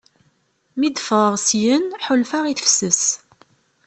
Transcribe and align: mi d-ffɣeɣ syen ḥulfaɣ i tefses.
mi 0.77 0.89
d-ffɣeɣ 0.89 1.33
syen 1.47 1.85
ḥulfaɣ 2.05 2.45
i 2.47 2.53
tefses. 2.59 3.03